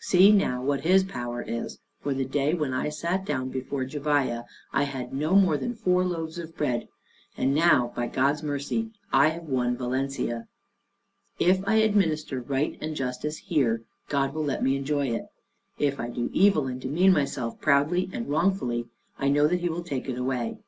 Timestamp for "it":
15.06-15.26, 20.08-20.18